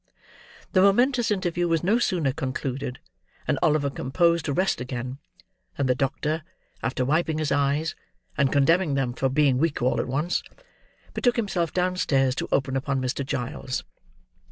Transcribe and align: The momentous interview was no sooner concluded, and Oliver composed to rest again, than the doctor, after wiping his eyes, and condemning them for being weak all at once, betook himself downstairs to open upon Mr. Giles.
The 0.71 0.81
momentous 0.81 1.29
interview 1.29 1.67
was 1.67 1.83
no 1.83 1.99
sooner 1.99 2.31
concluded, 2.33 2.97
and 3.47 3.59
Oliver 3.61 3.91
composed 3.91 4.45
to 4.45 4.51
rest 4.51 4.81
again, 4.81 5.19
than 5.77 5.85
the 5.85 5.93
doctor, 5.93 6.41
after 6.81 7.05
wiping 7.05 7.37
his 7.37 7.51
eyes, 7.51 7.93
and 8.35 8.51
condemning 8.51 8.95
them 8.95 9.13
for 9.13 9.29
being 9.29 9.59
weak 9.59 9.79
all 9.79 9.99
at 10.01 10.07
once, 10.07 10.41
betook 11.13 11.35
himself 11.35 11.71
downstairs 11.71 12.33
to 12.33 12.49
open 12.51 12.75
upon 12.75 12.99
Mr. 12.99 13.23
Giles. 13.23 13.83